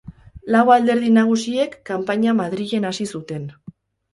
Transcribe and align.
Lau 0.53 0.61
alderdi 0.75 1.11
nagusiek 1.17 1.75
kanpaina 1.91 2.35
Madrilen 2.41 2.89
hasi 2.91 3.09
zuten. 3.17 3.47